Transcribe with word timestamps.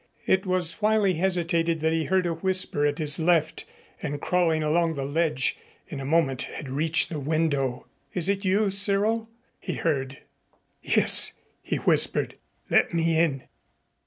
It 0.25 0.47
was 0.47 0.81
while 0.81 1.03
he 1.03 1.13
hesitated 1.13 1.79
that 1.81 1.93
he 1.93 2.05
heard 2.05 2.25
a 2.25 2.33
whisper 2.33 2.87
at 2.87 2.97
his 2.97 3.19
left, 3.19 3.65
and 4.01 4.19
crawling 4.19 4.63
along 4.63 4.95
the 4.95 5.05
ledge, 5.05 5.59
in 5.89 5.99
a 5.99 6.05
moment 6.05 6.41
had 6.41 6.71
reached 6.71 7.09
the 7.09 7.19
window. 7.19 7.85
"Is 8.11 8.27
it 8.27 8.43
you, 8.43 8.71
Cyril?" 8.71 9.29
he 9.59 9.75
heard. 9.75 10.17
"Yes," 10.81 11.33
he 11.61 11.75
whispered. 11.75 12.33
"Let 12.67 12.95
me 12.95 13.15
in." 13.19 13.43